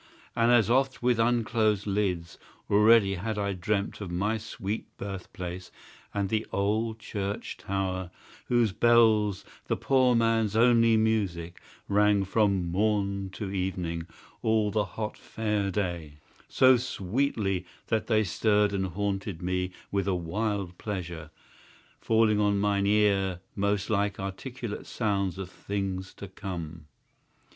[0.35, 2.39] and as oft With unclosed lids,
[2.71, 5.71] already had I dreamt Of my sweet birth place,
[6.11, 8.09] and the old church tower,
[8.47, 14.07] Whose bells, the poor man's only music, rang From morn to evening,
[14.41, 20.15] all the hot Fair day, So sweetly, that they stirred and haunted me With a
[20.15, 21.29] wild pleasure,
[21.99, 26.87] falling on mine ear Most like articulate sounds of things to come!